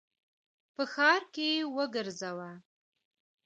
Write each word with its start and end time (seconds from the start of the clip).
په 0.75 0.83
ښار 0.93 1.21
کي 1.33 1.47
یې 1.53 1.63
وګرځوه! 1.75 2.49